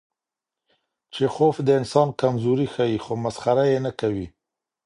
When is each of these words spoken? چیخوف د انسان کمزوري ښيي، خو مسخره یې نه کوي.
چیخوف 1.13 1.55
د 1.63 1.69
انسان 1.79 2.07
کمزوري 2.21 2.67
ښيي، 2.73 2.97
خو 3.03 3.13
مسخره 3.25 3.63
یې 3.71 3.79
نه 3.85 3.91
کوي. 3.99 4.27